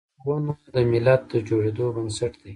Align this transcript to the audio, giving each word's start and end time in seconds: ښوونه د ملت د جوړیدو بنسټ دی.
ښوونه 0.21 0.53
د 0.75 0.77
ملت 0.91 1.21
د 1.31 1.33
جوړیدو 1.47 1.85
بنسټ 1.95 2.33
دی. 2.41 2.49